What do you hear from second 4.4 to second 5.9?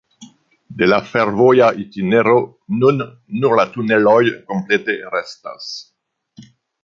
komplete restas.